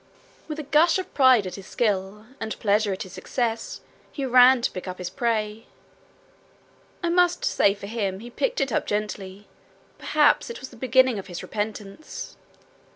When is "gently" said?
8.87-9.47